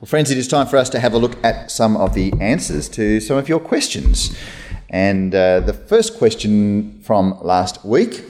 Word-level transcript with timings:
Well, 0.00 0.06
friends, 0.06 0.30
it 0.30 0.38
is 0.38 0.46
time 0.46 0.68
for 0.68 0.76
us 0.76 0.88
to 0.90 1.00
have 1.00 1.12
a 1.12 1.18
look 1.18 1.44
at 1.44 1.72
some 1.72 1.96
of 1.96 2.14
the 2.14 2.32
answers 2.40 2.88
to 2.90 3.18
some 3.18 3.36
of 3.36 3.48
your 3.48 3.58
questions. 3.58 4.32
And 4.88 5.34
uh, 5.34 5.58
the 5.58 5.72
first 5.72 6.18
question 6.18 7.00
from 7.02 7.36
last 7.42 7.84
week 7.84 8.22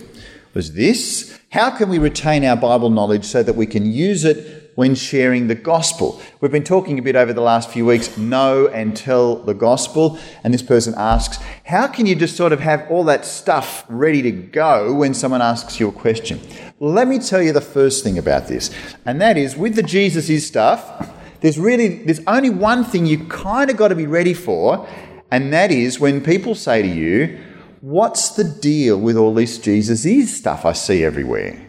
was 0.54 0.72
this 0.72 1.38
How 1.52 1.68
can 1.68 1.90
we 1.90 1.98
retain 1.98 2.42
our 2.42 2.56
Bible 2.56 2.88
knowledge 2.88 3.26
so 3.26 3.42
that 3.42 3.54
we 3.54 3.66
can 3.66 3.92
use 3.92 4.24
it 4.24 4.72
when 4.76 4.94
sharing 4.94 5.48
the 5.48 5.54
gospel? 5.54 6.22
We've 6.40 6.50
been 6.50 6.64
talking 6.64 6.98
a 6.98 7.02
bit 7.02 7.16
over 7.16 7.34
the 7.34 7.42
last 7.42 7.68
few 7.68 7.84
weeks 7.84 8.16
know 8.16 8.68
and 8.68 8.96
tell 8.96 9.36
the 9.36 9.52
gospel. 9.52 10.18
And 10.42 10.54
this 10.54 10.62
person 10.62 10.94
asks, 10.96 11.36
How 11.66 11.86
can 11.86 12.06
you 12.06 12.14
just 12.14 12.34
sort 12.34 12.54
of 12.54 12.60
have 12.60 12.90
all 12.90 13.04
that 13.04 13.26
stuff 13.26 13.84
ready 13.90 14.22
to 14.22 14.32
go 14.32 14.94
when 14.94 15.12
someone 15.12 15.42
asks 15.42 15.78
you 15.78 15.88
a 15.88 15.92
question? 15.92 16.40
Let 16.80 17.08
me 17.08 17.18
tell 17.18 17.42
you 17.42 17.52
the 17.52 17.60
first 17.60 18.02
thing 18.02 18.16
about 18.16 18.48
this, 18.48 18.70
and 19.04 19.20
that 19.20 19.36
is 19.36 19.54
with 19.54 19.74
the 19.74 19.82
Jesus 19.82 20.30
is 20.30 20.46
stuff 20.46 21.16
there's 21.40 21.58
really 21.58 21.88
there's 22.04 22.20
only 22.26 22.50
one 22.50 22.84
thing 22.84 23.06
you 23.06 23.24
kind 23.26 23.70
of 23.70 23.76
got 23.76 23.88
to 23.88 23.94
be 23.94 24.06
ready 24.06 24.34
for, 24.34 24.88
and 25.30 25.52
that 25.52 25.70
is 25.70 26.00
when 26.00 26.22
people 26.22 26.54
say 26.54 26.82
to 26.82 26.88
you, 26.88 27.38
"What's 27.80 28.30
the 28.30 28.44
deal 28.44 28.98
with 28.98 29.16
all 29.16 29.34
this 29.34 29.58
Jesus 29.58 30.04
is 30.04 30.36
stuff 30.36 30.64
I 30.64 30.72
see 30.72 31.04
everywhere?" 31.04 31.60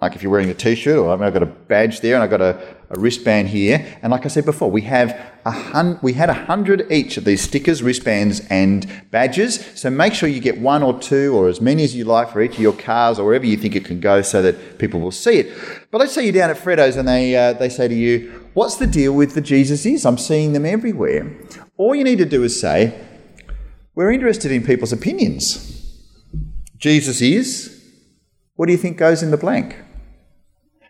Like 0.00 0.14
if 0.14 0.22
you're 0.22 0.30
wearing 0.30 0.50
a 0.50 0.54
t-shirt, 0.54 0.98
or 0.98 1.10
I've 1.10 1.32
got 1.32 1.42
a 1.42 1.46
badge 1.46 2.00
there, 2.00 2.14
and 2.14 2.22
I've 2.22 2.30
got 2.30 2.42
a, 2.42 2.75
a 2.88 2.98
wristband 2.98 3.48
here, 3.48 3.84
and 4.02 4.12
like 4.12 4.24
I 4.24 4.28
said 4.28 4.44
before, 4.44 4.70
we 4.70 4.82
have 4.82 5.18
a 5.44 5.50
hun- 5.50 5.98
we 6.02 6.12
had 6.12 6.30
a 6.30 6.34
hundred 6.34 6.90
each 6.90 7.16
of 7.16 7.24
these 7.24 7.40
stickers, 7.40 7.82
wristbands, 7.82 8.40
and 8.48 8.86
badges. 9.10 9.64
So 9.74 9.90
make 9.90 10.14
sure 10.14 10.28
you 10.28 10.40
get 10.40 10.60
one 10.60 10.82
or 10.82 10.98
two, 10.98 11.34
or 11.34 11.48
as 11.48 11.60
many 11.60 11.82
as 11.84 11.94
you 11.96 12.04
like 12.04 12.30
for 12.30 12.40
each 12.40 12.54
of 12.54 12.60
your 12.60 12.72
cars, 12.72 13.18
or 13.18 13.26
wherever 13.26 13.46
you 13.46 13.56
think 13.56 13.74
it 13.74 13.84
can 13.84 13.98
go, 14.00 14.22
so 14.22 14.40
that 14.42 14.78
people 14.78 15.00
will 15.00 15.10
see 15.10 15.38
it. 15.38 15.58
But 15.90 15.98
let's 15.98 16.12
say 16.12 16.24
you're 16.24 16.32
down 16.32 16.50
at 16.50 16.58
Freddo's, 16.58 16.96
and 16.96 17.08
they 17.08 17.34
uh, 17.34 17.54
they 17.54 17.68
say 17.68 17.88
to 17.88 17.94
you, 17.94 18.48
What's 18.54 18.76
the 18.76 18.86
deal 18.86 19.12
with 19.12 19.34
the 19.34 19.40
Jesus 19.40 19.84
is? 19.84 20.06
I'm 20.06 20.18
seeing 20.18 20.52
them 20.52 20.64
everywhere. 20.64 21.30
All 21.76 21.94
you 21.94 22.04
need 22.04 22.18
to 22.18 22.24
do 22.24 22.42
is 22.42 22.58
say, 22.60 22.98
We're 23.94 24.12
interested 24.12 24.52
in 24.52 24.64
people's 24.64 24.92
opinions. 24.92 25.72
Jesus 26.76 27.20
is. 27.20 27.72
What 28.54 28.66
do 28.66 28.72
you 28.72 28.78
think 28.78 28.96
goes 28.96 29.22
in 29.22 29.30
the 29.30 29.36
blank? 29.36 29.76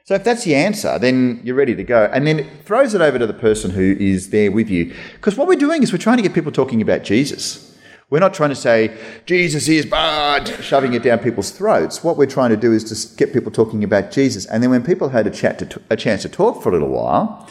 So 0.06 0.14
if 0.14 0.22
that's 0.22 0.44
the 0.44 0.54
answer, 0.54 1.00
then 1.00 1.40
you're 1.42 1.56
ready 1.56 1.74
to 1.74 1.82
go. 1.82 2.08
And 2.12 2.24
then 2.28 2.38
it 2.38 2.64
throws 2.64 2.94
it 2.94 3.00
over 3.00 3.18
to 3.18 3.26
the 3.26 3.34
person 3.34 3.72
who 3.72 3.96
is 3.98 4.30
there 4.30 4.52
with 4.52 4.70
you. 4.70 4.94
Because 5.14 5.36
what 5.36 5.48
we're 5.48 5.56
doing 5.56 5.82
is 5.82 5.92
we're 5.92 5.98
trying 5.98 6.16
to 6.18 6.22
get 6.22 6.32
people 6.32 6.52
talking 6.52 6.80
about 6.80 7.02
Jesus. 7.02 7.76
We're 8.08 8.20
not 8.20 8.32
trying 8.32 8.50
to 8.50 8.56
say, 8.56 8.96
Jesus 9.26 9.66
is 9.66 9.84
bad, 9.84 10.46
shoving 10.62 10.94
it 10.94 11.02
down 11.02 11.18
people's 11.18 11.50
throats. 11.50 12.04
What 12.04 12.16
we're 12.16 12.26
trying 12.26 12.50
to 12.50 12.56
do 12.56 12.72
is 12.72 12.84
to 12.84 13.16
get 13.16 13.32
people 13.32 13.50
talking 13.50 13.82
about 13.82 14.12
Jesus. 14.12 14.46
And 14.46 14.62
then 14.62 14.70
when 14.70 14.84
people 14.84 15.08
had 15.08 15.26
a, 15.26 15.30
chat 15.30 15.58
to, 15.58 15.82
a 15.90 15.96
chance 15.96 16.22
to 16.22 16.28
talk 16.28 16.62
for 16.62 16.68
a 16.68 16.72
little 16.72 16.90
while, 16.90 17.48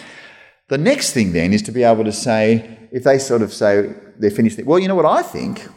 the 0.70 0.78
next 0.78 1.12
thing 1.12 1.34
then 1.34 1.52
is 1.52 1.62
to 1.64 1.74
be 1.74 1.84
able 1.84 2.06
to 2.06 2.14
say, 2.14 2.88
if 2.90 3.04
they 3.04 3.20
sort 3.20 3.42
of 3.42 3.52
say 3.52 3.94
they're 4.18 4.32
finished, 4.32 4.64
well, 4.64 4.80
you 4.80 4.88
know 4.88 4.96
what 4.96 5.06
I 5.06 5.24
think? 5.24 5.68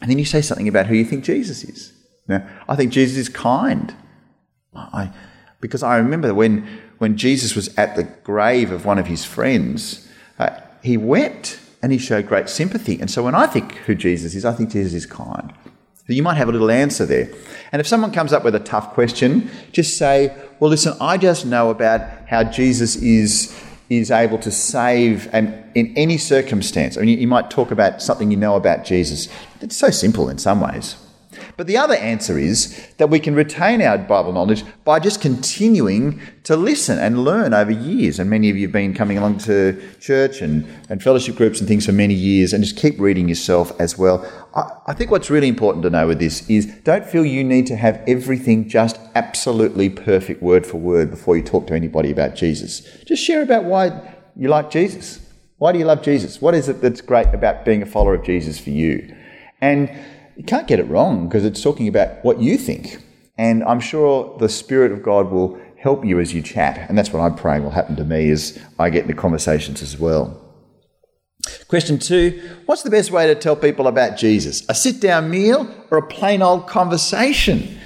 And 0.00 0.08
then 0.08 0.20
you 0.20 0.26
say 0.26 0.42
something 0.42 0.68
about 0.68 0.86
who 0.86 0.94
you 0.94 1.04
think 1.04 1.24
Jesus 1.24 1.64
is. 1.64 1.92
Now, 2.28 2.48
I 2.68 2.76
think 2.76 2.92
Jesus 2.92 3.18
is 3.18 3.28
kind. 3.28 3.92
I, 4.72 5.10
because 5.62 5.82
I 5.82 5.96
remember 5.96 6.34
when, 6.34 6.68
when 6.98 7.16
Jesus 7.16 7.56
was 7.56 7.74
at 7.78 7.96
the 7.96 8.02
grave 8.02 8.70
of 8.70 8.84
one 8.84 8.98
of 8.98 9.06
his 9.06 9.24
friends, 9.24 10.06
uh, 10.38 10.50
he 10.82 10.98
wept 10.98 11.58
and 11.80 11.92
he 11.92 11.98
showed 11.98 12.26
great 12.26 12.50
sympathy. 12.50 13.00
And 13.00 13.10
so 13.10 13.22
when 13.22 13.34
I 13.34 13.46
think 13.46 13.76
who 13.86 13.94
Jesus 13.94 14.34
is, 14.34 14.44
I 14.44 14.52
think 14.52 14.72
Jesus 14.72 14.92
is 14.92 15.06
kind. 15.06 15.52
So 16.06 16.12
you 16.12 16.22
might 16.22 16.34
have 16.34 16.48
a 16.48 16.52
little 16.52 16.70
answer 16.70 17.06
there. 17.06 17.30
And 17.70 17.78
if 17.78 17.86
someone 17.86 18.10
comes 18.10 18.32
up 18.32 18.42
with 18.42 18.56
a 18.56 18.60
tough 18.60 18.92
question, 18.92 19.50
just 19.70 19.96
say, 19.96 20.36
well, 20.58 20.68
listen, 20.68 20.94
I 21.00 21.16
just 21.16 21.46
know 21.46 21.70
about 21.70 22.00
how 22.26 22.42
Jesus 22.42 22.96
is, 22.96 23.56
is 23.88 24.10
able 24.10 24.38
to 24.38 24.50
save 24.50 25.32
and 25.32 25.62
in 25.76 25.96
any 25.96 26.18
circumstance. 26.18 26.98
I 26.98 27.02
mean, 27.02 27.20
you 27.20 27.28
might 27.28 27.50
talk 27.50 27.70
about 27.70 28.02
something 28.02 28.32
you 28.32 28.36
know 28.36 28.56
about 28.56 28.84
Jesus. 28.84 29.28
It's 29.60 29.76
so 29.76 29.90
simple 29.90 30.28
in 30.28 30.38
some 30.38 30.60
ways. 30.60 30.96
But 31.56 31.66
the 31.66 31.76
other 31.76 31.94
answer 31.94 32.38
is 32.38 32.86
that 32.98 33.10
we 33.10 33.20
can 33.20 33.34
retain 33.34 33.82
our 33.82 33.98
Bible 33.98 34.32
knowledge 34.32 34.64
by 34.84 34.98
just 34.98 35.20
continuing 35.20 36.20
to 36.44 36.56
listen 36.56 36.98
and 36.98 37.24
learn 37.24 37.54
over 37.54 37.70
years. 37.70 38.18
And 38.18 38.28
many 38.28 38.50
of 38.50 38.56
you 38.56 38.66
have 38.66 38.72
been 38.72 38.94
coming 38.94 39.18
along 39.18 39.38
to 39.38 39.80
church 40.00 40.40
and, 40.40 40.66
and 40.88 41.02
fellowship 41.02 41.36
groups 41.36 41.60
and 41.60 41.68
things 41.68 41.86
for 41.86 41.92
many 41.92 42.14
years 42.14 42.52
and 42.52 42.62
just 42.64 42.76
keep 42.76 42.98
reading 42.98 43.28
yourself 43.28 43.72
as 43.80 43.96
well. 43.96 44.26
I, 44.54 44.70
I 44.88 44.94
think 44.94 45.10
what's 45.10 45.30
really 45.30 45.48
important 45.48 45.82
to 45.84 45.90
know 45.90 46.06
with 46.06 46.18
this 46.18 46.48
is 46.48 46.66
don't 46.84 47.06
feel 47.06 47.24
you 47.24 47.44
need 47.44 47.66
to 47.68 47.76
have 47.76 48.02
everything 48.06 48.68
just 48.68 48.98
absolutely 49.14 49.88
perfect 49.88 50.42
word 50.42 50.66
for 50.66 50.78
word 50.78 51.10
before 51.10 51.36
you 51.36 51.42
talk 51.42 51.66
to 51.68 51.74
anybody 51.74 52.10
about 52.10 52.34
Jesus. 52.34 52.80
Just 53.04 53.24
share 53.24 53.42
about 53.42 53.64
why 53.64 54.14
you 54.36 54.48
like 54.48 54.70
Jesus. 54.70 55.20
Why 55.58 55.70
do 55.70 55.78
you 55.78 55.84
love 55.84 56.02
Jesus? 56.02 56.42
What 56.42 56.54
is 56.54 56.68
it 56.68 56.80
that's 56.80 57.00
great 57.00 57.28
about 57.28 57.64
being 57.64 57.82
a 57.82 57.86
follower 57.86 58.14
of 58.14 58.24
Jesus 58.24 58.58
for 58.58 58.70
you? 58.70 59.14
And 59.60 59.88
you 60.36 60.44
can't 60.44 60.66
get 60.66 60.78
it 60.78 60.88
wrong 60.88 61.28
because 61.28 61.44
it's 61.44 61.62
talking 61.62 61.88
about 61.88 62.24
what 62.24 62.40
you 62.40 62.56
think. 62.56 63.02
And 63.38 63.64
I'm 63.64 63.80
sure 63.80 64.36
the 64.38 64.48
Spirit 64.48 64.92
of 64.92 65.02
God 65.02 65.30
will 65.30 65.60
help 65.78 66.04
you 66.04 66.20
as 66.20 66.32
you 66.32 66.42
chat. 66.42 66.88
And 66.88 66.96
that's 66.96 67.12
what 67.12 67.20
I'm 67.20 67.34
praying 67.34 67.64
will 67.64 67.70
happen 67.70 67.96
to 67.96 68.04
me 68.04 68.30
as 68.30 68.58
I 68.78 68.90
get 68.90 69.02
into 69.02 69.14
conversations 69.14 69.82
as 69.82 69.98
well. 69.98 70.38
Question 71.66 71.98
two 71.98 72.40
What's 72.66 72.82
the 72.82 72.90
best 72.90 73.10
way 73.10 73.26
to 73.26 73.34
tell 73.34 73.56
people 73.56 73.88
about 73.88 74.16
Jesus? 74.16 74.64
A 74.68 74.74
sit 74.74 75.00
down 75.00 75.30
meal 75.30 75.68
or 75.90 75.98
a 75.98 76.06
plain 76.06 76.40
old 76.40 76.68
conversation? 76.68 77.78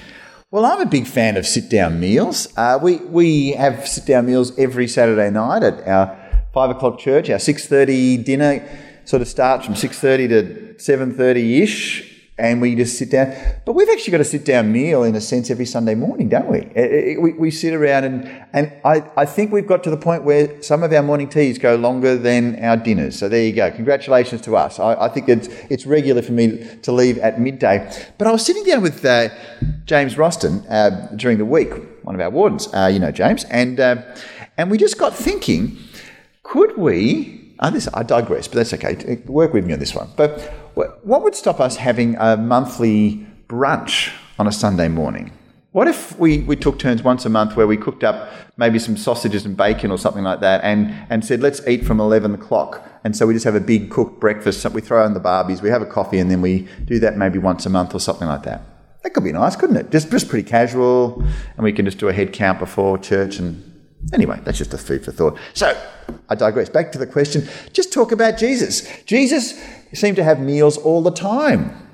Well, 0.51 0.67
I'm 0.67 0.81
a 0.81 0.87
big 0.87 1.07
fan 1.07 1.37
of 1.37 1.47
sit 1.47 1.71
down 1.71 1.99
meals. 1.99 2.49
Uh, 2.57 2.79
we, 2.81 2.97
we 2.97 3.53
have 3.53 3.89
sit 3.89 4.07
down 4.07 4.27
meals 4.27 4.57
every 4.59 4.89
Saturday 4.89 5.31
night 5.31 5.63
at 5.63 5.87
our 5.89 6.17
five 6.53 6.71
o'clock 6.71 6.99
church. 6.99 7.31
Our 7.31 7.39
6.30 7.39 8.25
dinner 8.25 8.69
sort 9.05 9.23
of 9.23 9.29
starts 9.29 9.65
from 9.65 9.75
6.30 9.75 10.29
to 10.29 10.75
7.30 10.79 11.63
ish 11.63 12.16
and 12.39 12.61
we 12.61 12.75
just 12.75 12.99
sit 12.99 13.11
down. 13.11 13.35
But 13.65 13.73
we've 13.73 13.89
actually 13.89 14.11
got 14.11 14.21
a 14.21 14.25
sit 14.25 14.45
down 14.45 14.71
meal 14.71 15.05
in 15.05 15.15
a 15.15 15.21
sense 15.21 15.51
every 15.51 15.65
Sunday 15.65 15.95
morning, 15.95 16.29
don't 16.29 16.49
we? 16.49 17.17
We, 17.19 17.33
we 17.33 17.51
sit 17.51 17.73
around 17.73 18.05
and, 18.05 18.47
and 18.53 18.73
I, 18.85 19.05
I 19.17 19.25
think 19.25 19.53
we've 19.53 19.67
got 19.67 19.83
to 19.85 19.91
the 19.91 19.97
point 19.97 20.25
where 20.25 20.63
some 20.63 20.83
of 20.83 20.93
our 20.93 21.03
morning 21.03 21.29
teas 21.29 21.59
go 21.59 21.77
longer 21.77 22.17
than 22.17 22.63
our 22.63 22.77
dinners. 22.77 23.19
So 23.19 23.29
there 23.29 23.43
you 23.43 23.53
go. 23.53 23.71
Congratulations 23.71 24.43
to 24.43 24.57
us. 24.57 24.79
I, 24.79 25.07
I 25.07 25.09
think 25.09 25.31
it's, 25.31 25.49
it's 25.71 25.87
regular 25.87 26.21
for 26.21 26.33
me 26.33 26.67
to 26.83 26.93
leave 26.93 27.17
at 27.19 27.41
midday. 27.41 27.91
But 28.19 28.27
I 28.27 28.33
was 28.33 28.45
sitting 28.45 28.65
down 28.65 28.83
with 28.83 29.03
uh, 29.05 29.31
James 29.87 30.17
Roston 30.17 30.67
uh, 30.69 31.15
during 31.17 31.39
the 31.39 31.47
week, 31.47 31.73
one 32.03 32.15
of 32.15 32.21
our 32.21 32.31
wardens, 32.31 32.69
uh, 32.75 32.91
you 32.93 32.99
know, 32.99 33.13
James, 33.13 33.45
and, 33.45 33.81
uh, 33.81 34.03
and 34.59 34.71
we 34.71 34.77
just 34.77 34.99
got 34.99 35.15
thinking, 35.15 35.79
could 36.43 36.77
we 36.77 37.43
uh, 37.59 37.71
this, 37.71 37.89
I 37.95 38.03
digress, 38.03 38.49
but 38.49 38.57
that's 38.57 38.75
okay. 38.75 39.17
Work 39.25 39.55
with 39.55 39.65
me 39.65 39.73
on 39.73 39.79
this 39.79 39.95
one. 39.95 40.11
But 40.15 40.53
what 40.77 41.23
would 41.23 41.35
stop 41.35 41.61
us 41.61 41.77
having 41.77 42.17
a 42.17 42.37
monthly 42.37 43.27
brunch 43.49 44.13
on 44.39 44.47
a 44.47 44.53
Sunday 44.53 44.89
morning? 44.89 45.33
What 45.73 45.89
if 45.89 46.19
we, 46.19 46.39
we 46.39 46.57
took 46.57 46.79
turns 46.79 47.03
once 47.03 47.27
a 47.27 47.29
month 47.29 47.57
where 47.57 47.67
we 47.67 47.77
cooked 47.77 48.03
up 48.03 48.31
maybe 48.57 48.79
some 48.79 48.97
sausages 48.97 49.45
and 49.45 49.57
bacon 49.57 49.91
or 49.91 49.99
something 49.99 50.25
like 50.25 50.41
that 50.41 50.65
and, 50.65 50.95
and 51.11 51.25
said, 51.25 51.41
let's 51.43 51.67
eat 51.67 51.85
from 51.85 52.01
11 52.01 52.35
o'clock? 52.35 52.83
And 53.05 53.15
so 53.15 53.27
we 53.27 53.35
just 53.35 53.45
have 53.45 53.55
a 53.55 53.61
big 53.61 53.91
cooked 53.91 54.19
breakfast, 54.19 54.65
we 54.71 54.81
throw 54.81 55.05
in 55.05 55.13
the 55.13 55.21
barbies, 55.21 55.61
we 55.61 55.69
have 55.69 55.83
a 55.83 55.87
coffee, 55.87 56.19
and 56.19 56.31
then 56.31 56.41
we 56.41 56.67
do 56.87 56.99
that 57.01 57.17
maybe 57.17 57.39
once 57.39 57.67
a 57.67 57.71
month 57.71 57.95
or 57.95 58.01
something 58.01 58.27
like 58.27 58.43
that. 58.45 58.63
That 59.03 59.11
could 59.11 59.25
be 59.25 59.33
nice, 59.33 59.55
couldn't 59.55 59.77
it? 59.77 59.91
Just, 59.91 60.11
just 60.11 60.29
pretty 60.29 60.49
casual, 60.49 61.23
and 61.57 61.63
we 61.63 61.73
can 61.73 61.85
just 61.85 61.99
do 61.99 62.09
a 62.09 62.13
head 62.13 62.33
count 62.33 62.59
before 62.59 62.99
church 62.99 63.39
and 63.39 63.76
Anyway, 64.13 64.41
that's 64.45 64.59
just 64.59 64.73
a 64.75 64.79
food 64.79 65.05
for 65.05 65.13
thought. 65.13 65.39
So, 65.55 65.77
I 66.29 66.35
digress. 66.35 66.69
Back 66.69 66.93
to 66.93 66.99
the 66.99 67.07
question. 67.07 67.49
Just 67.73 67.93
talk 67.93 68.13
about 68.13 68.39
Jesus. 68.39 69.03
Jesus 69.05 69.61
seemed 69.93 70.17
to 70.17 70.25
have 70.25 70.41
meals 70.41 70.77
all 70.79 71.03
the 71.03 71.11
time. 71.11 71.86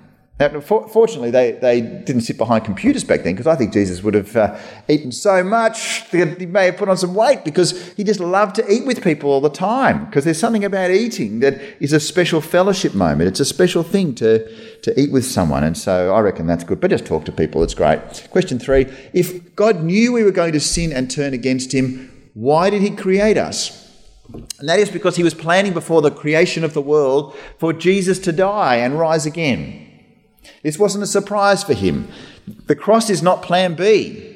Now, 0.50 0.60
fortunately, 0.60 1.30
they, 1.30 1.52
they 1.52 1.80
didn't 1.80 2.22
sit 2.22 2.36
behind 2.36 2.64
computers 2.64 3.04
back 3.04 3.22
then 3.22 3.34
because 3.34 3.46
I 3.46 3.54
think 3.54 3.72
Jesus 3.72 4.02
would 4.02 4.14
have 4.14 4.34
uh, 4.34 4.58
eaten 4.88 5.12
so 5.12 5.44
much 5.44 6.10
that 6.10 6.40
he 6.40 6.46
may 6.46 6.66
have 6.66 6.78
put 6.78 6.88
on 6.88 6.96
some 6.96 7.14
weight 7.14 7.44
because 7.44 7.92
he 7.92 8.02
just 8.02 8.18
loved 8.18 8.56
to 8.56 8.72
eat 8.72 8.84
with 8.84 9.04
people 9.04 9.30
all 9.30 9.40
the 9.40 9.48
time. 9.48 10.06
Because 10.06 10.24
there's 10.24 10.40
something 10.40 10.64
about 10.64 10.90
eating 10.90 11.38
that 11.40 11.60
is 11.80 11.92
a 11.92 12.00
special 12.00 12.40
fellowship 12.40 12.92
moment. 12.92 13.28
It's 13.28 13.38
a 13.38 13.44
special 13.44 13.84
thing 13.84 14.16
to, 14.16 14.80
to 14.80 15.00
eat 15.00 15.12
with 15.12 15.24
someone. 15.24 15.62
And 15.62 15.78
so 15.78 16.12
I 16.12 16.18
reckon 16.18 16.48
that's 16.48 16.64
good. 16.64 16.80
But 16.80 16.90
just 16.90 17.06
talk 17.06 17.24
to 17.26 17.32
people, 17.32 17.62
it's 17.62 17.74
great. 17.74 18.00
Question 18.30 18.58
three 18.58 18.86
If 19.12 19.54
God 19.54 19.84
knew 19.84 20.12
we 20.12 20.24
were 20.24 20.32
going 20.32 20.54
to 20.54 20.60
sin 20.60 20.92
and 20.92 21.08
turn 21.08 21.34
against 21.34 21.72
him, 21.72 22.10
why 22.34 22.68
did 22.68 22.82
he 22.82 22.90
create 22.90 23.38
us? 23.38 23.78
And 24.32 24.68
that 24.68 24.80
is 24.80 24.90
because 24.90 25.14
he 25.14 25.22
was 25.22 25.34
planning 25.34 25.72
before 25.72 26.02
the 26.02 26.10
creation 26.10 26.64
of 26.64 26.74
the 26.74 26.82
world 26.82 27.36
for 27.58 27.72
Jesus 27.72 28.18
to 28.20 28.32
die 28.32 28.76
and 28.76 28.98
rise 28.98 29.24
again. 29.24 29.91
This 30.62 30.78
wasn't 30.78 31.04
a 31.04 31.06
surprise 31.06 31.62
for 31.64 31.74
him. 31.74 32.08
The 32.66 32.76
cross 32.76 33.10
is 33.10 33.22
not 33.22 33.42
plan 33.42 33.74
B. 33.74 34.28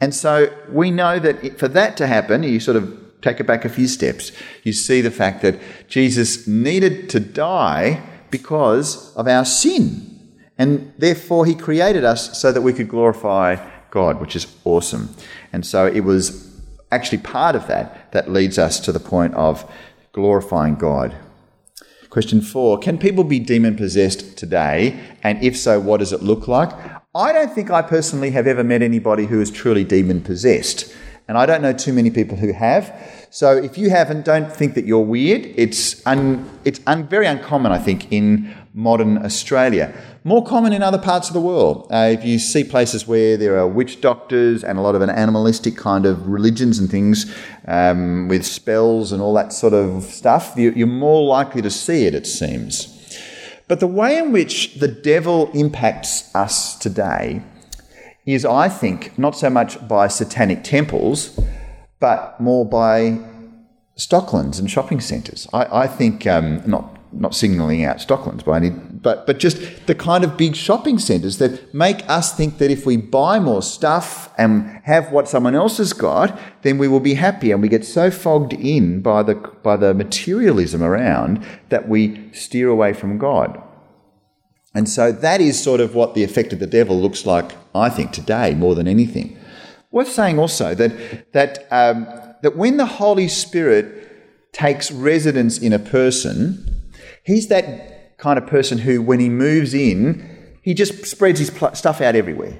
And 0.00 0.14
so 0.14 0.52
we 0.70 0.90
know 0.90 1.18
that 1.18 1.58
for 1.58 1.68
that 1.68 1.96
to 1.98 2.06
happen, 2.06 2.42
you 2.42 2.60
sort 2.60 2.76
of 2.76 3.06
take 3.22 3.40
it 3.40 3.46
back 3.46 3.64
a 3.64 3.68
few 3.68 3.88
steps. 3.88 4.32
You 4.62 4.72
see 4.72 5.00
the 5.00 5.10
fact 5.10 5.42
that 5.42 5.58
Jesus 5.88 6.46
needed 6.46 7.08
to 7.10 7.20
die 7.20 8.02
because 8.30 9.14
of 9.16 9.26
our 9.26 9.44
sin. 9.44 10.12
And 10.58 10.92
therefore, 10.98 11.46
he 11.46 11.54
created 11.54 12.04
us 12.04 12.38
so 12.38 12.52
that 12.52 12.62
we 12.62 12.72
could 12.72 12.88
glorify 12.88 13.56
God, 13.90 14.20
which 14.20 14.36
is 14.36 14.46
awesome. 14.64 15.14
And 15.52 15.66
so 15.66 15.86
it 15.86 16.00
was 16.00 16.46
actually 16.92 17.18
part 17.18 17.56
of 17.56 17.66
that 17.66 18.12
that 18.12 18.30
leads 18.30 18.58
us 18.58 18.80
to 18.80 18.92
the 18.92 19.00
point 19.00 19.34
of 19.34 19.70
glorifying 20.12 20.76
God. 20.76 21.14
Question 22.16 22.40
four 22.40 22.78
Can 22.78 22.96
people 22.96 23.24
be 23.24 23.38
demon 23.38 23.76
possessed 23.76 24.38
today? 24.38 24.98
And 25.22 25.36
if 25.44 25.54
so, 25.54 25.78
what 25.78 25.98
does 25.98 26.14
it 26.14 26.22
look 26.22 26.48
like? 26.48 26.70
I 27.14 27.30
don't 27.30 27.52
think 27.52 27.70
I 27.70 27.82
personally 27.82 28.30
have 28.30 28.46
ever 28.46 28.64
met 28.64 28.80
anybody 28.80 29.26
who 29.26 29.38
is 29.38 29.50
truly 29.50 29.84
demon 29.84 30.22
possessed. 30.22 30.90
And 31.28 31.36
I 31.36 31.44
don't 31.44 31.60
know 31.60 31.74
too 31.74 31.92
many 31.92 32.10
people 32.10 32.38
who 32.38 32.54
have. 32.54 32.90
So 33.28 33.54
if 33.54 33.76
you 33.76 33.90
haven't, 33.90 34.24
don't 34.24 34.50
think 34.50 34.72
that 34.76 34.86
you're 34.86 35.04
weird. 35.04 35.44
It's, 35.56 36.06
un, 36.06 36.48
it's 36.64 36.80
un, 36.86 37.06
very 37.06 37.26
uncommon, 37.26 37.70
I 37.70 37.76
think, 37.76 38.10
in 38.10 38.50
modern 38.76 39.16
Australia. 39.24 39.90
More 40.22 40.44
common 40.44 40.74
in 40.74 40.82
other 40.82 40.98
parts 40.98 41.28
of 41.28 41.34
the 41.34 41.40
world. 41.40 41.88
Uh, 41.90 42.10
if 42.12 42.24
you 42.26 42.38
see 42.38 42.62
places 42.62 43.08
where 43.08 43.38
there 43.38 43.58
are 43.58 43.66
witch 43.66 44.02
doctors 44.02 44.62
and 44.62 44.78
a 44.78 44.82
lot 44.82 44.94
of 44.94 45.00
an 45.00 45.08
animalistic 45.08 45.78
kind 45.78 46.04
of 46.04 46.28
religions 46.28 46.78
and 46.78 46.90
things 46.90 47.34
um, 47.66 48.28
with 48.28 48.44
spells 48.44 49.12
and 49.12 49.22
all 49.22 49.32
that 49.32 49.54
sort 49.54 49.72
of 49.72 50.04
stuff, 50.04 50.52
you're 50.56 50.86
more 50.86 51.26
likely 51.26 51.62
to 51.62 51.70
see 51.70 52.04
it, 52.04 52.14
it 52.14 52.26
seems. 52.26 52.92
But 53.66 53.80
the 53.80 53.86
way 53.86 54.18
in 54.18 54.30
which 54.30 54.74
the 54.74 54.88
devil 54.88 55.50
impacts 55.52 56.32
us 56.34 56.78
today 56.78 57.42
is, 58.26 58.44
I 58.44 58.68
think, 58.68 59.18
not 59.18 59.36
so 59.36 59.48
much 59.48 59.88
by 59.88 60.08
satanic 60.08 60.64
temples, 60.64 61.40
but 61.98 62.38
more 62.38 62.66
by 62.66 63.20
Stocklands 63.96 64.58
and 64.58 64.70
shopping 64.70 65.00
centres. 65.00 65.48
I, 65.54 65.84
I, 65.84 65.86
think, 65.86 66.26
um, 66.26 66.62
not 66.66 66.95
not 67.20 67.34
signalling 67.34 67.84
out 67.84 67.98
Stocklands 67.98 68.44
by 68.44 68.56
any, 68.56 68.70
but 68.70 69.26
but 69.26 69.38
just 69.38 69.86
the 69.86 69.94
kind 69.94 70.24
of 70.24 70.36
big 70.36 70.54
shopping 70.54 70.98
centres 70.98 71.38
that 71.38 71.72
make 71.74 72.08
us 72.08 72.36
think 72.36 72.58
that 72.58 72.70
if 72.70 72.86
we 72.86 72.96
buy 72.96 73.38
more 73.38 73.62
stuff 73.62 74.32
and 74.38 74.80
have 74.84 75.12
what 75.12 75.28
someone 75.28 75.54
else 75.54 75.78
has 75.78 75.92
got, 75.92 76.38
then 76.62 76.78
we 76.78 76.88
will 76.88 77.00
be 77.00 77.14
happy, 77.14 77.52
and 77.52 77.62
we 77.62 77.68
get 77.68 77.84
so 77.84 78.10
fogged 78.10 78.52
in 78.52 79.00
by 79.00 79.22
the 79.22 79.34
by 79.62 79.76
the 79.76 79.94
materialism 79.94 80.82
around 80.82 81.44
that 81.68 81.88
we 81.88 82.30
steer 82.32 82.68
away 82.68 82.92
from 82.92 83.18
God. 83.18 83.62
And 84.74 84.88
so 84.88 85.10
that 85.10 85.40
is 85.40 85.62
sort 85.62 85.80
of 85.80 85.94
what 85.94 86.14
the 86.14 86.22
effect 86.22 86.52
of 86.52 86.58
the 86.58 86.66
devil 86.66 87.00
looks 87.00 87.24
like, 87.24 87.52
I 87.74 87.88
think, 87.88 88.12
today 88.12 88.54
more 88.54 88.74
than 88.74 88.86
anything. 88.86 89.38
Worth 89.90 90.12
saying 90.12 90.38
also 90.38 90.74
that 90.74 91.32
that 91.32 91.66
um, 91.70 92.06
that 92.42 92.56
when 92.56 92.76
the 92.76 92.86
Holy 92.86 93.28
Spirit 93.28 94.52
takes 94.52 94.92
residence 94.92 95.58
in 95.58 95.72
a 95.72 95.78
person, 95.78 96.75
he's 97.26 97.48
that 97.48 98.16
kind 98.18 98.38
of 98.38 98.46
person 98.46 98.78
who, 98.78 99.02
when 99.02 99.20
he 99.20 99.28
moves 99.28 99.74
in, 99.74 100.56
he 100.62 100.72
just 100.72 101.04
spreads 101.04 101.38
his 101.38 101.50
pl- 101.50 101.74
stuff 101.74 102.00
out 102.00 102.14
everywhere. 102.14 102.56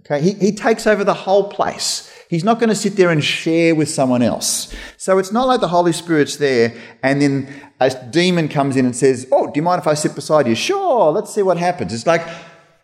Okay, 0.00 0.20
he, 0.20 0.32
he 0.34 0.52
takes 0.52 0.86
over 0.86 1.04
the 1.04 1.14
whole 1.14 1.48
place. 1.48 2.12
He's 2.28 2.44
not 2.44 2.60
going 2.60 2.68
to 2.68 2.76
sit 2.76 2.96
there 2.96 3.10
and 3.10 3.24
share 3.24 3.74
with 3.74 3.88
someone 3.88 4.22
else. 4.22 4.74
So 4.96 5.18
it's 5.18 5.32
not 5.32 5.48
like 5.48 5.60
the 5.60 5.68
Holy 5.68 5.92
Spirit's 5.92 6.36
there 6.36 6.74
and 7.02 7.20
then 7.20 7.70
a 7.80 7.90
demon 8.10 8.48
comes 8.48 8.76
in 8.76 8.84
and 8.84 8.94
says, 8.94 9.26
Oh, 9.32 9.46
do 9.46 9.52
you 9.56 9.62
mind 9.62 9.80
if 9.80 9.86
I 9.88 9.94
sit 9.94 10.14
beside 10.14 10.46
you? 10.46 10.54
Sure, 10.54 11.10
let's 11.10 11.34
see 11.34 11.42
what 11.42 11.56
happens. 11.56 11.92
It's 11.92 12.06
like, 12.06 12.26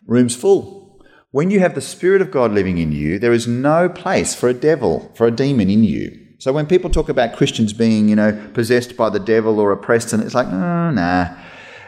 room's 0.05 0.35
full. 0.35 1.01
When 1.31 1.49
you 1.49 1.59
have 1.59 1.75
the 1.75 1.81
Spirit 1.81 2.21
of 2.21 2.31
God 2.31 2.51
living 2.51 2.77
in 2.77 2.91
you, 2.91 3.19
there 3.19 3.33
is 3.33 3.47
no 3.47 3.87
place 3.87 4.35
for 4.35 4.49
a 4.49 4.53
devil, 4.53 5.11
for 5.15 5.27
a 5.27 5.31
demon 5.31 5.69
in 5.69 5.83
you. 5.83 6.26
So 6.39 6.53
when 6.53 6.67
people 6.67 6.89
talk 6.89 7.09
about 7.09 7.35
Christians 7.35 7.73
being, 7.73 8.09
you 8.09 8.15
know, 8.15 8.31
possessed 8.53 8.95
by 8.95 9.09
the 9.09 9.19
devil 9.19 9.59
or 9.59 9.71
oppressed, 9.71 10.13
and 10.13 10.21
it's 10.21 10.35
like, 10.35 10.47
oh, 10.47 10.91
nah. 10.91 11.35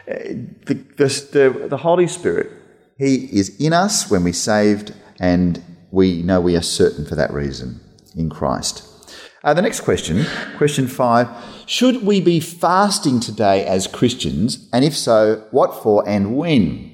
The, 0.06 0.74
the, 0.96 1.66
the, 1.68 1.76
Holy 1.76 2.08
Spirit, 2.08 2.50
He 2.98 3.26
is 3.26 3.56
in 3.60 3.72
us 3.72 4.10
when 4.10 4.24
we're 4.24 4.32
saved, 4.32 4.92
and 5.20 5.62
we 5.92 6.22
know 6.22 6.40
we 6.40 6.56
are 6.56 6.62
certain 6.62 7.06
for 7.06 7.14
that 7.14 7.32
reason 7.32 7.80
in 8.16 8.28
Christ. 8.28 8.82
Uh, 9.44 9.54
the 9.54 9.62
next 9.62 9.82
question, 9.82 10.26
question 10.56 10.88
five 10.88 11.28
Should 11.66 12.04
we 12.04 12.20
be 12.20 12.40
fasting 12.40 13.20
today 13.20 13.64
as 13.64 13.86
Christians? 13.86 14.68
And 14.72 14.84
if 14.84 14.96
so, 14.96 15.46
what 15.52 15.80
for 15.80 16.06
and 16.08 16.36
when? 16.36 16.90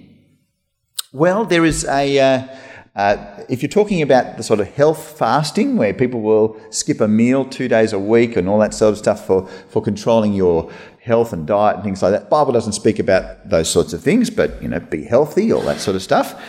Well, 1.10 1.46
there 1.46 1.64
is 1.64 1.86
a. 1.86 2.18
Uh, 2.18 2.48
uh, 2.96 3.44
if 3.50 3.60
you're 3.60 3.68
talking 3.68 4.00
about 4.00 4.38
the 4.38 4.42
sort 4.42 4.58
of 4.58 4.74
health 4.74 5.18
fasting, 5.18 5.76
where 5.76 5.92
people 5.92 6.22
will 6.22 6.58
skip 6.70 6.98
a 7.00 7.06
meal 7.06 7.44
two 7.44 7.68
days 7.68 7.92
a 7.92 7.98
week 7.98 8.36
and 8.36 8.48
all 8.48 8.58
that 8.58 8.72
sort 8.72 8.92
of 8.92 8.98
stuff 8.98 9.26
for, 9.26 9.46
for 9.68 9.82
controlling 9.82 10.32
your 10.32 10.72
health 11.02 11.32
and 11.34 11.46
diet 11.46 11.76
and 11.76 11.84
things 11.84 12.02
like 12.02 12.10
that, 12.12 12.30
Bible 12.30 12.52
doesn't 12.52 12.72
speak 12.72 12.98
about 12.98 13.48
those 13.48 13.68
sorts 13.68 13.92
of 13.92 14.02
things, 14.02 14.30
but 14.30 14.60
you 14.62 14.68
know, 14.68 14.80
be 14.80 15.04
healthy, 15.04 15.52
all 15.52 15.60
that 15.60 15.78
sort 15.78 15.94
of 15.94 16.02
stuff. 16.02 16.42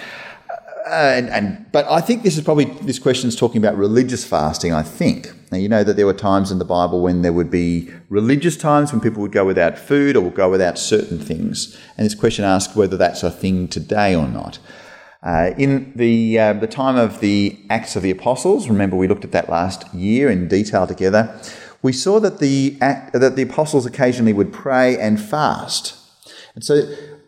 Uh, 0.88 0.92
and, 1.16 1.30
and, 1.30 1.66
but 1.74 1.86
I 1.92 2.00
think 2.00 2.24
this 2.24 2.38
is 2.38 2.46
probably 2.46 2.64
this 2.64 2.98
question 2.98 3.28
is 3.28 3.36
talking 3.36 3.58
about 3.62 3.76
religious 3.76 4.24
fasting. 4.24 4.72
I 4.72 4.84
think 4.84 5.34
now 5.52 5.58
you 5.58 5.68
know 5.68 5.84
that 5.84 5.98
there 5.98 6.06
were 6.06 6.14
times 6.14 6.50
in 6.50 6.60
the 6.60 6.66
Bible 6.66 7.02
when 7.02 7.24
there 7.24 7.34
would 7.34 7.52
be 7.52 7.92
religious 8.08 8.56
times 8.56 8.94
when 8.94 9.02
people 9.02 9.22
would 9.22 9.34
go 9.34 9.44
without 9.44 9.78
food 9.78 10.16
or 10.16 10.22
would 10.22 10.36
go 10.36 10.50
without 10.50 10.80
certain 10.80 11.20
things, 11.20 11.78
and 11.98 12.06
this 12.06 12.16
question 12.16 12.46
asks 12.46 12.74
whether 12.74 12.96
that's 12.96 13.22
a 13.22 13.30
thing 13.30 13.68
today 13.68 14.16
or 14.16 14.30
not. 14.30 14.60
Uh, 15.24 15.52
in 15.58 15.92
the, 15.96 16.38
uh, 16.40 16.54
the 16.54 16.68
time 16.68 16.96
of 16.96 17.20
the 17.20 17.60
Acts 17.70 17.96
of 17.96 18.04
the 18.04 18.12
Apostles, 18.12 18.70
remember 18.70 18.96
we 18.96 19.08
looked 19.08 19.26
at 19.26 19.32
that 19.32 19.50
last 19.50 19.92
year 19.94 20.30
in 20.30 20.48
detail 20.48 20.86
together, 20.86 21.40
we 21.82 21.92
saw 21.92 22.20
that 22.20 22.40
the, 22.40 22.72
that 22.80 23.36
the 23.36 23.44
apostles 23.44 23.86
occasionally 23.86 24.34
would 24.34 24.52
pray 24.52 24.98
and 24.98 25.22
fast. 25.22 25.96
And 26.56 26.64
so 26.64 26.82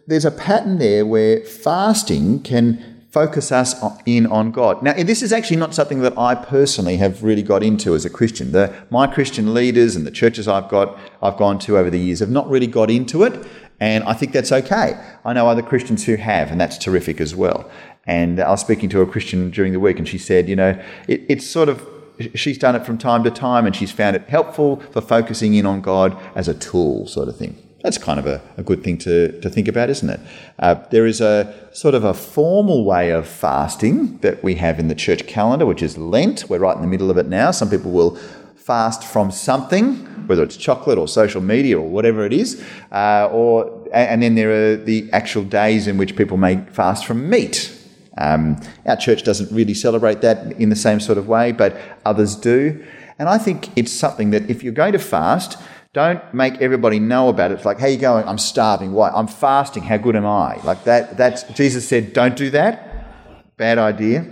there's 0.07 0.25
a 0.25 0.31
pattern 0.31 0.80
there 0.80 1.06
where 1.06 1.41
fasting 1.41 2.41
can 2.41 3.00
focus 3.12 3.51
us 3.51 3.75
in 4.06 4.27
on 4.27 4.51
God. 4.51 4.83
Now, 4.83 4.94
this 4.94 5.21
is 5.21 5.33
actually 5.33 5.57
not 5.57 5.74
something 5.74 6.01
that 6.01 6.18
I 6.18 6.36
personally 6.36 6.97
have 6.97 7.24
really 7.24 7.41
got 7.41 7.63
into 7.63 7.95
as 7.95 8.06
a 8.06 8.09
Christian. 8.09 8.51
The, 8.51 8.74
my 8.91 9.07
Christian 9.07 9.53
leaders 9.53 9.95
and 9.95 10.06
the 10.06 10.12
churches 10.12 10.47
I've 10.47 10.69
got, 10.69 10.97
I've 11.21 11.38
gone 11.38 11.57
to 11.59 11.77
over 11.77 11.89
the 11.89 12.00
years 12.00 12.19
have 12.19 12.30
not 12.30 12.47
really 12.50 12.68
got 12.68 12.91
into 12.91 13.24
it. 13.24 13.47
And 13.80 14.04
I 14.04 14.14
think 14.14 14.31
that's 14.31 14.52
okay. 14.52 15.00
I 15.24 15.34
know 15.34 15.48
other 15.48 15.62
Christians 15.62 16.06
who 16.06 16.16
have, 16.16 16.52
and 16.52 16.60
that's 16.60 16.78
terrific 16.78 17.22
as 17.22 17.36
well. 17.36 17.70
And 18.06 18.40
I 18.40 18.50
was 18.50 18.62
speaking 18.62 18.90
to 18.90 19.02
a 19.02 19.06
Christian 19.06 19.52
during 19.52 19.72
the 19.74 19.80
week, 19.80 20.00
and 20.00 20.08
she 20.08 20.18
said, 20.18 20.50
you 20.50 20.56
know, 20.56 20.81
it, 21.08 21.22
it's 21.30 21.48
sort 21.48 21.70
of, 21.70 21.88
she's 22.36 22.58
done 22.58 22.76
it 22.76 22.86
from 22.86 22.98
time 22.98 23.24
to 23.24 23.31
time, 23.31 23.66
and 23.66 23.76
she's 23.76 23.92
found 23.92 24.16
it 24.16 24.24
helpful 24.30 24.78
for 24.92 25.02
focusing 25.02 25.54
in 25.54 25.66
on 25.66 25.81
God 25.81 26.18
as 26.36 26.48
a 26.48 26.54
tool, 26.54 27.08
sort 27.08 27.28
of 27.30 27.38
thing. 27.38 27.56
That's 27.81 27.98
kind 27.98 28.20
of 28.20 28.28
a, 28.28 28.42
a 28.58 28.64
good 28.64 28.84
thing 28.84 28.98
to, 29.00 29.40
to 29.40 29.50
think 29.50 29.70
about, 29.70 29.90
isn't 29.90 30.10
it? 30.10 30.20
Uh, 30.58 30.75
there 30.92 31.06
is 31.06 31.22
a 31.22 31.70
sort 31.72 31.96
of 31.96 32.04
a 32.04 32.14
formal 32.14 32.84
way 32.84 33.12
of 33.12 33.25
fasting 33.25 34.18
that 34.18 34.44
we 34.44 34.56
have 34.56 34.80
in 34.80 34.90
the 34.90 34.96
church 34.96 35.25
calendar, 35.28 35.66
which 35.66 35.82
is 35.82 35.98
Lent. 35.98 36.50
We're 36.50 36.60
right 36.60 36.75
in 36.75 36.82
the 36.82 36.90
middle 36.90 37.10
of 37.10 37.18
it 37.18 37.28
now. 37.28 37.52
Some 37.52 37.70
people 37.70 37.92
will 37.92 38.18
fast 38.56 39.04
from 39.04 39.32
something, 39.32 39.96
whether 40.28 40.44
it's 40.44 40.58
chocolate 40.58 40.98
or 40.98 41.08
social 41.08 41.42
media 41.42 41.80
or 41.80 41.88
whatever 41.88 42.25
it 42.25 42.34
is, 42.34 42.62
uh, 42.92 43.30
or 43.32 43.78
and 43.91 44.22
then 44.22 44.36
there 44.36 44.51
are 44.51 44.75
the 44.75 45.10
actual 45.12 45.43
days 45.43 45.88
in 45.88 45.98
which 45.98 46.15
people 46.15 46.38
may 46.38 46.58
fast 46.72 47.05
from 47.05 47.29
meat. 47.29 47.75
Um, 48.17 48.60
our 48.86 48.98
church 48.98 49.24
doesn't 49.24 49.51
really 49.51 49.74
celebrate 49.74 50.22
that 50.22 50.53
in 50.53 50.69
the 50.69 50.75
same 50.75 51.00
sort 51.00 51.17
of 51.17 51.27
way, 51.27 51.51
but 51.51 51.77
others 52.05 52.36
do. 52.36 52.86
And 53.17 53.29
I 53.29 53.38
think 53.38 53.69
it's 53.77 53.91
something 53.91 54.31
that 54.31 54.50
if 54.50 54.63
you're 54.63 54.74
going 54.74 54.93
to 54.93 55.00
fast, 55.00 55.58
don't 55.93 56.22
make 56.34 56.55
everybody 56.62 57.00
know 57.00 57.29
about 57.29 57.51
it. 57.51 57.55
It's 57.55 57.65
like, 57.65 57.79
how 57.79 57.88
you 57.88 57.98
going? 57.98 58.27
I'm 58.27 58.38
starving. 58.38 58.93
Why? 58.93 59.10
I'm 59.10 59.27
fasting. 59.27 59.84
How 59.84 59.98
good 59.98 60.15
am 60.15 60.25
I? 60.25 60.62
Like 60.63 60.84
that. 60.84 61.17
That's 61.17 61.43
Jesus 61.53 61.88
said, 61.88 62.13
don't 62.13 62.36
do 62.36 62.50
that. 62.51 63.58
Bad 63.58 63.77
idea 63.77 64.25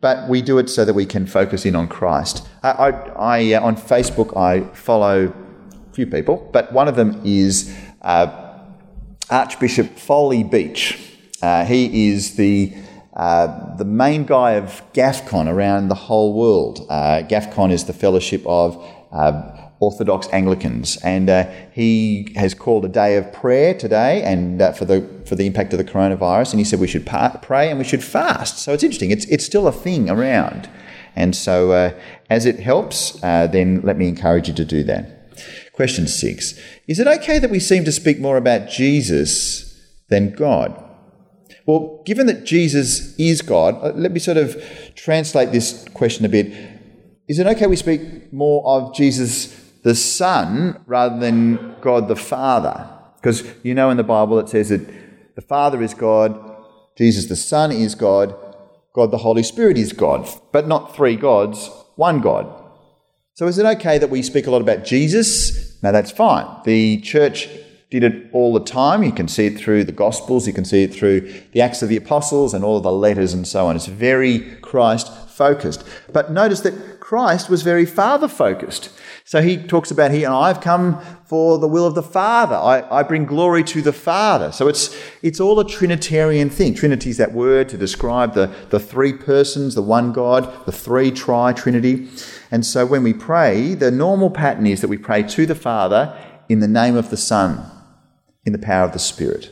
but 0.00 0.28
we 0.28 0.42
do 0.42 0.58
it 0.58 0.68
so 0.70 0.84
that 0.84 0.94
we 0.94 1.06
can 1.06 1.26
focus 1.26 1.66
in 1.66 1.76
on 1.76 1.86
Christ. 1.86 2.46
I, 2.62 2.70
I, 2.70 2.90
I 2.90 3.52
uh, 3.54 3.62
on 3.62 3.76
Facebook, 3.76 4.36
I 4.36 4.62
follow 4.74 5.26
a 5.26 5.92
few 5.92 6.06
people, 6.06 6.48
but 6.52 6.72
one 6.72 6.88
of 6.88 6.96
them 6.96 7.20
is 7.24 7.74
uh, 8.02 8.58
Archbishop 9.30 9.98
Foley 9.98 10.42
Beach. 10.42 10.98
Uh, 11.42 11.64
he 11.64 12.08
is 12.08 12.36
the 12.36 12.74
uh, 13.14 13.76
the 13.76 13.84
main 13.84 14.24
guy 14.24 14.52
of 14.52 14.82
GAFCON 14.92 15.48
around 15.48 15.88
the 15.88 15.94
whole 15.94 16.32
world. 16.32 16.86
Uh, 16.88 17.22
GAFCON 17.28 17.72
is 17.72 17.84
the 17.84 17.92
fellowship 17.92 18.42
of 18.46 18.82
uh, 19.10 19.68
Orthodox 19.80 20.28
Anglicans, 20.32 20.96
and 20.98 21.28
uh, 21.28 21.50
he 21.72 22.32
has 22.36 22.54
called 22.54 22.84
a 22.84 22.88
day 22.88 23.16
of 23.16 23.32
prayer 23.32 23.74
today, 23.74 24.22
and 24.22 24.60
uh, 24.62 24.72
for 24.72 24.84
the 24.84 25.06
for 25.24 25.34
the 25.34 25.46
impact 25.46 25.72
of 25.72 25.78
the 25.78 25.84
coronavirus, 25.84 26.52
and 26.52 26.60
he 26.60 26.64
said 26.64 26.78
we 26.80 26.86
should 26.86 27.06
pa- 27.06 27.38
pray 27.42 27.68
and 27.70 27.78
we 27.78 27.84
should 27.84 28.04
fast. 28.04 28.58
So 28.58 28.72
it's 28.72 28.82
interesting; 28.82 29.10
it's 29.10 29.24
it's 29.26 29.44
still 29.44 29.66
a 29.66 29.72
thing 29.72 30.08
around, 30.08 30.68
and 31.16 31.34
so 31.34 31.72
uh, 31.72 31.98
as 32.28 32.46
it 32.46 32.60
helps, 32.60 33.22
uh, 33.24 33.46
then 33.46 33.80
let 33.82 33.96
me 33.96 34.06
encourage 34.06 34.48
you 34.48 34.54
to 34.54 34.64
do 34.64 34.84
that. 34.84 35.19
Question 35.80 36.08
six: 36.08 36.60
Is 36.88 36.98
it 36.98 37.06
okay 37.06 37.38
that 37.38 37.48
we 37.48 37.58
seem 37.58 37.86
to 37.86 37.90
speak 37.92 38.20
more 38.20 38.36
about 38.36 38.68
Jesus 38.68 39.80
than 40.10 40.34
God? 40.34 40.74
Well, 41.64 42.02
given 42.04 42.26
that 42.26 42.44
Jesus 42.44 43.18
is 43.18 43.40
God, 43.40 43.76
uh, 43.82 43.92
let 43.94 44.12
me 44.12 44.20
sort 44.20 44.36
of 44.36 44.62
translate 44.94 45.52
this 45.52 45.88
question 45.94 46.26
a 46.26 46.28
bit. 46.28 46.52
Is 47.30 47.38
it 47.38 47.46
okay 47.46 47.66
we 47.66 47.76
speak 47.76 48.30
more 48.30 48.62
of 48.66 48.94
Jesus 48.94 49.58
the 49.82 49.94
Son 49.94 50.82
rather 50.84 51.18
than 51.18 51.76
God 51.80 52.08
the 52.08 52.14
Father. 52.14 52.86
Because 53.16 53.42
you 53.62 53.74
know 53.74 53.88
in 53.88 53.96
the 53.96 54.02
Bible 54.02 54.38
it 54.38 54.50
says 54.50 54.68
that 54.68 54.86
the 55.34 55.40
Father 55.40 55.82
is 55.82 55.94
God, 55.94 56.38
Jesus 56.98 57.24
the 57.24 57.36
Son 57.36 57.72
is 57.72 57.94
God, 57.94 58.34
God 58.94 59.12
the 59.12 59.24
Holy 59.24 59.42
Spirit 59.42 59.78
is 59.78 59.94
God, 59.94 60.28
but 60.52 60.68
not 60.68 60.94
three 60.94 61.16
gods, 61.16 61.70
one 61.96 62.20
God. 62.20 62.54
So 63.32 63.46
is 63.46 63.56
it 63.56 63.64
okay 63.64 63.96
that 63.96 64.10
we 64.10 64.20
speak 64.20 64.46
a 64.46 64.50
lot 64.50 64.60
about 64.60 64.84
Jesus? 64.84 65.69
No, 65.82 65.92
that's 65.92 66.10
fine. 66.10 66.46
The 66.64 67.00
church 67.00 67.48
did 67.90 68.04
it 68.04 68.28
all 68.32 68.52
the 68.52 68.64
time. 68.64 69.02
You 69.02 69.12
can 69.12 69.26
see 69.26 69.46
it 69.46 69.58
through 69.58 69.84
the 69.84 69.92
Gospels, 69.92 70.46
you 70.46 70.52
can 70.52 70.64
see 70.64 70.84
it 70.84 70.94
through 70.94 71.32
the 71.52 71.60
Acts 71.60 71.82
of 71.82 71.88
the 71.88 71.96
Apostles 71.96 72.54
and 72.54 72.64
all 72.64 72.76
of 72.76 72.84
the 72.84 72.92
letters 72.92 73.34
and 73.34 73.46
so 73.46 73.66
on. 73.66 73.76
It's 73.76 73.86
very 73.86 74.40
Christ 74.60 75.12
focused. 75.28 75.84
But 76.12 76.30
notice 76.30 76.60
that 76.60 77.00
Christ 77.00 77.50
was 77.50 77.62
very 77.62 77.86
Father 77.86 78.28
focused. 78.28 78.90
So 79.30 79.40
he 79.40 79.58
talks 79.58 79.92
about 79.92 80.10
here, 80.10 80.26
and 80.26 80.34
I've 80.34 80.60
come 80.60 81.00
for 81.24 81.56
the 81.56 81.68
will 81.68 81.86
of 81.86 81.94
the 81.94 82.02
Father. 82.02 82.56
I, 82.56 82.82
I 82.90 83.04
bring 83.04 83.26
glory 83.26 83.62
to 83.62 83.80
the 83.80 83.92
Father. 83.92 84.50
So 84.50 84.66
it's 84.66 85.00
it's 85.22 85.38
all 85.38 85.60
a 85.60 85.64
Trinitarian 85.64 86.50
thing. 86.50 86.74
Trinity 86.74 87.10
is 87.10 87.18
that 87.18 87.32
word 87.32 87.68
to 87.68 87.78
describe 87.78 88.34
the, 88.34 88.52
the 88.70 88.80
three 88.80 89.12
persons, 89.12 89.76
the 89.76 89.82
one 89.82 90.12
God, 90.12 90.66
the 90.66 90.72
three 90.72 91.12
tri 91.12 91.52
Trinity. 91.52 92.08
And 92.50 92.66
so 92.66 92.84
when 92.84 93.04
we 93.04 93.12
pray, 93.12 93.74
the 93.74 93.92
normal 93.92 94.30
pattern 94.30 94.66
is 94.66 94.80
that 94.80 94.88
we 94.88 94.98
pray 94.98 95.22
to 95.22 95.46
the 95.46 95.54
Father 95.54 96.12
in 96.48 96.58
the 96.58 96.66
name 96.66 96.96
of 96.96 97.10
the 97.10 97.16
Son, 97.16 97.64
in 98.44 98.52
the 98.52 98.58
power 98.58 98.84
of 98.84 98.92
the 98.92 98.98
Spirit. 98.98 99.48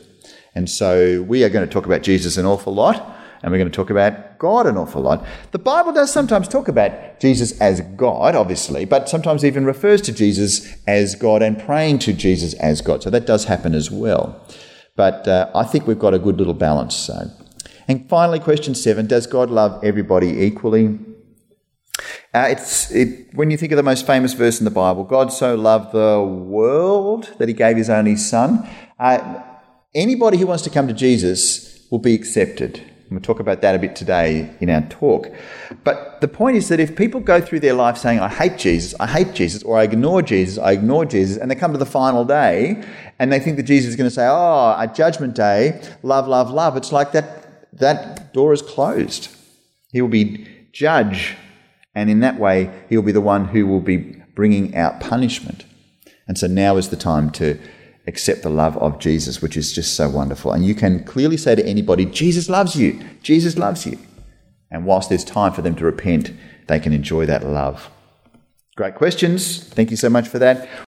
And 0.57 0.69
so 0.69 1.23
we 1.23 1.45
are 1.45 1.49
going 1.49 1.65
to 1.65 1.73
talk 1.73 1.87
about 1.87 2.03
Jesus 2.03 2.37
an 2.37 2.47
awful 2.47 2.75
lot, 2.75 3.17
and 3.45 3.53
we're 3.53 3.59
going 3.59 3.71
to 3.71 3.77
talk 3.77 3.91
about 3.91 4.28
God 4.39 4.67
an 4.67 4.77
awful 4.77 5.03
lot. 5.03 5.25
The 5.51 5.59
Bible 5.59 5.93
does 5.93 6.13
sometimes 6.13 6.49
talk 6.49 6.69
about 6.69 7.21
Jesus 7.21 7.59
as 7.61 7.81
God, 7.81 8.35
obviously, 8.35 8.85
but 8.85 9.09
sometimes 9.09 9.45
even 9.45 9.65
refers 9.65 10.01
to 10.03 10.13
Jesus 10.13 10.77
as 10.87 11.15
God 11.15 11.43
and 11.43 11.59
praying 11.59 12.01
to 12.01 12.13
Jesus 12.13 12.55
as 12.55 12.81
God. 12.81 13.03
So 13.03 13.11
that 13.11 13.27
does 13.27 13.45
happen 13.45 13.75
as 13.75 13.91
well. 13.91 14.45
But 14.97 15.29
uh, 15.29 15.51
I 15.55 15.65
think 15.65 15.87
we've 15.87 15.99
got 15.99 16.15
a 16.15 16.19
good 16.19 16.39
little 16.39 16.55
balance. 16.55 16.95
So. 16.95 17.31
And 17.89 18.09
finally, 18.09 18.39
question 18.39 18.75
seven 18.75 19.07
Does 19.07 19.27
God 19.27 19.51
love 19.51 19.83
everybody 19.83 20.43
equally? 20.43 20.99
Uh, 22.35 22.49
it's 22.51 22.91
it, 22.91 23.35
when 23.35 23.51
you 23.51 23.57
think 23.57 23.73
of 23.73 23.77
the 23.77 23.83
most 23.83 24.07
famous 24.07 24.35
verse 24.35 24.61
in 24.61 24.65
the 24.65 24.71
Bible, 24.71 25.03
God 25.05 25.33
so 25.33 25.55
loved 25.55 25.93
the 25.93 26.23
world 26.23 27.33
that 27.39 27.49
He 27.49 27.55
gave 27.55 27.77
His 27.77 27.89
only 27.89 28.17
Son. 28.17 28.69
Uh, 28.99 29.43
anybody 29.95 30.37
who 30.37 30.47
wants 30.47 30.63
to 30.65 30.71
come 30.71 30.87
to 30.87 30.95
Jesus 30.95 31.87
will 31.91 31.99
be 31.99 32.15
accepted. 32.15 32.85
We'll 33.11 33.21
talk 33.21 33.41
about 33.41 33.63
that 33.63 33.75
a 33.75 33.79
bit 33.79 33.97
today 33.97 34.55
in 34.61 34.69
our 34.69 34.83
talk. 34.83 35.29
But 35.83 36.21
the 36.21 36.29
point 36.29 36.57
is 36.57 36.69
that 36.69 36.79
if 36.79 36.95
people 36.95 37.21
go 37.21 37.41
through 37.41 37.61
their 37.61 37.73
life 37.73 37.97
saying, 37.97 38.21
I 38.21 38.29
hate 38.29 38.59
Jesus, 38.59 38.95
I 39.01 39.07
hate 39.07 39.35
Jesus, 39.35 39.63
or 39.63 39.79
I 39.79 39.85
ignore 39.85 40.21
Jesus, 40.21 40.59
I 40.59 40.73
ignore 40.73 41.07
Jesus, 41.07 41.39
and 41.39 41.51
they 41.51 41.55
come 41.55 41.73
to 41.73 41.79
the 41.79 41.87
final 41.87 42.25
day 42.25 42.85
and 43.19 43.33
they 43.33 43.41
think 43.41 43.57
that 43.57 43.63
Jesus 43.63 43.91
is 43.91 43.97
going 43.97 44.11
to 44.11 44.15
say, 44.15 44.27
Oh, 44.29 44.77
at 44.79 44.95
judgment 44.95 45.35
day, 45.35 45.81
love, 46.03 46.29
love, 46.29 46.51
love, 46.51 46.77
it's 46.77 46.93
like 46.93 47.13
that, 47.13 47.71
that 47.79 48.35
door 48.35 48.53
is 48.53 48.61
closed. 48.61 49.29
He 49.91 50.03
will 50.03 50.09
be 50.09 50.47
judge 50.73 51.35
and 51.99 52.11
in 52.11 52.21
that 52.21 52.39
way, 52.39 52.71
he'll 52.89 53.03
be 53.03 53.11
the 53.11 53.21
one 53.21 53.47
who 53.47 53.67
will 53.67 53.81
be 53.81 53.97
bringing 54.37 54.77
out 54.77 55.01
punishment. 55.01 55.65
And 56.29 56.39
so 56.39 56.47
now 56.47 56.77
is 56.77 56.91
the 56.91 56.97
time 56.97 57.31
to 57.33 57.59
accept 58.09 58.43
the 58.43 58.51
love 58.51 58.77
of 58.79 58.99
Jesus, 58.99 59.41
which 59.41 59.57
is 59.57 59.73
just 59.73 59.95
so 59.95 60.09
wonderful. 60.09 60.51
And 60.51 60.65
you 60.65 60.75
can 60.75 61.05
clearly 61.05 61.37
say 61.37 61.55
to 61.55 61.65
anybody, 61.65 62.05
Jesus 62.07 62.49
loves 62.49 62.75
you. 62.75 63.01
Jesus 63.23 63.57
loves 63.57 63.87
you. 63.87 63.99
And 64.71 64.85
whilst 64.85 65.09
there's 65.09 65.25
time 65.25 65.53
for 65.53 65.63
them 65.63 65.77
to 65.77 65.85
repent, 65.85 66.33
they 66.67 66.81
can 66.81 66.93
enjoy 66.93 67.27
that 67.27 67.47
love. 67.47 67.91
Great 68.77 68.95
questions. 68.95 69.65
Thank 69.65 69.91
you 69.91 69.97
so 69.97 70.09
much 70.09 70.29
for 70.29 70.39
that. 70.39 70.69